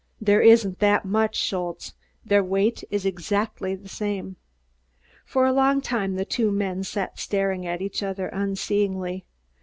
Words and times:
"There 0.19 0.41
isn't 0.41 0.79
that 0.79 1.05
much, 1.05 1.35
Schultze. 1.35 1.93
Their 2.25 2.43
weight 2.43 2.83
is 2.89 3.05
exactly 3.05 3.75
the 3.75 3.87
same." 3.87 4.35
For 5.25 5.45
a 5.45 5.53
long 5.53 5.79
time 5.79 6.15
the 6.15 6.25
two 6.25 6.49
men 6.51 6.81
sat 6.83 7.19
staring 7.19 7.67
at 7.67 7.83
each 7.83 8.01
other 8.01 8.27
unseeingly. 8.29 9.25